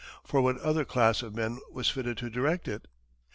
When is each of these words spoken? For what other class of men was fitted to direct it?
For 0.23 0.41
what 0.41 0.57
other 0.61 0.83
class 0.83 1.21
of 1.21 1.35
men 1.35 1.59
was 1.71 1.91
fitted 1.91 2.17
to 2.17 2.31
direct 2.31 2.67
it? 2.67 2.87